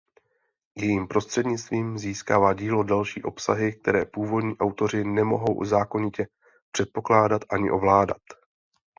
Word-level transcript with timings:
Jejím 0.75 1.07
prostřednictvím 1.07 1.97
získává 1.97 2.53
dílo 2.53 2.83
další 2.83 3.23
obsahy 3.23 3.73
které 3.73 4.05
původní 4.05 4.57
autoři 4.57 5.03
nemohou 5.03 5.65
zákonitě 5.65 6.27
předpokládat 6.75 7.41
ani 7.49 7.71
ovládat. 7.71 8.21